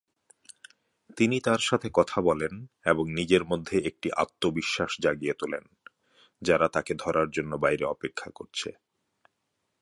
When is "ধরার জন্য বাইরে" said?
6.95-7.85